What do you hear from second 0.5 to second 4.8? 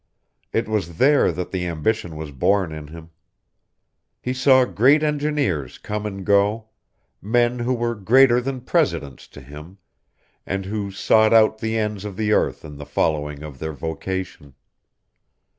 It was there that the ambition was born in him. He saw